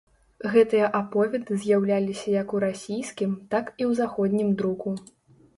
Гэтыя 0.53 0.87
аповеды 0.99 1.57
з'яўляліся 1.65 2.27
як 2.41 2.47
у 2.55 2.63
расійскім, 2.65 3.37
так 3.55 3.65
і 3.81 3.89
ў 3.89 4.01
заходнім 4.01 4.49
друку. 4.63 4.89